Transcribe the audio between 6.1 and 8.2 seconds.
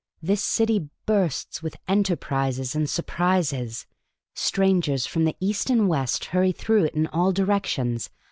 hurry through it in all directions.